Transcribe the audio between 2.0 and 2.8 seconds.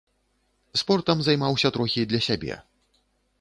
для сябе.